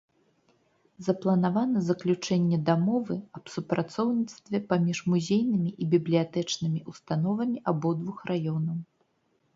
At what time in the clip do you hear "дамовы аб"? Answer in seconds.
2.71-3.43